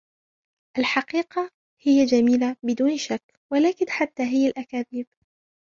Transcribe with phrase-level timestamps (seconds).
[0.77, 1.51] الحقيقة
[1.81, 5.07] هي جميلة، بدون شك، ولكن حتى هي الأكاذيب.